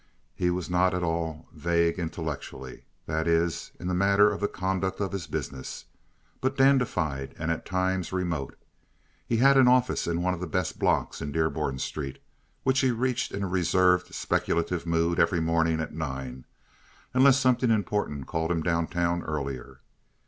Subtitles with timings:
[0.33, 5.11] He was not at all vague intellectually—that is, in the matter of the conduct of
[5.11, 8.55] his business—but dandified and at times remote.
[9.27, 12.17] He had an office in one of the best blocks in Dearborn Street,
[12.63, 16.45] which he reached in a reserved, speculative mood every morning at nine,
[17.13, 19.81] unless something important called him down town earlier.